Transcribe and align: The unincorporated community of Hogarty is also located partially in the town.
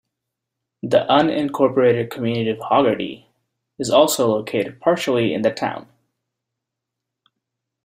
The 0.81 1.05
unincorporated 1.07 2.09
community 2.09 2.49
of 2.49 2.57
Hogarty 2.57 3.27
is 3.77 3.91
also 3.91 4.25
located 4.27 4.81
partially 4.81 5.31
in 5.31 5.43
the 5.43 5.51
town. 5.53 5.87